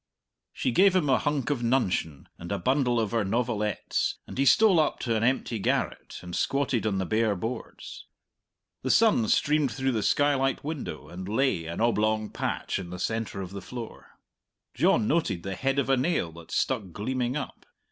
She 0.51 0.71
gave 0.71 0.95
him 0.95 1.09
a 1.11 1.19
hunk 1.19 1.51
of 1.51 1.61
nuncheon 1.61 2.27
and 2.39 2.51
a 2.51 2.57
bundle 2.57 2.99
of 2.99 3.11
her 3.11 3.23
novelettes, 3.23 4.15
and 4.25 4.35
he 4.35 4.45
stole 4.45 4.79
up 4.79 4.97
to 5.01 5.15
an 5.15 5.23
empty 5.23 5.59
garret 5.59 6.17
and 6.23 6.35
squatted 6.35 6.87
on 6.87 6.97
the 6.97 7.05
bare 7.05 7.35
boards. 7.35 8.07
The 8.81 8.89
sun 8.89 9.27
streamed 9.27 9.71
through 9.71 9.91
the 9.91 10.01
skylight 10.01 10.63
window 10.63 11.07
and 11.07 11.29
lay, 11.29 11.67
an 11.67 11.81
oblong 11.81 12.31
patch, 12.31 12.79
in 12.79 12.89
the 12.89 12.97
centre 12.97 13.41
of 13.41 13.51
the 13.51 13.61
floor. 13.61 14.17
John 14.73 15.07
noted 15.07 15.43
the 15.43 15.53
head 15.53 15.77
of 15.77 15.87
a 15.87 15.97
nail 15.97 16.31
that 16.31 16.49
stuck 16.49 16.91
gleaming 16.91 17.37
up. 17.37 17.67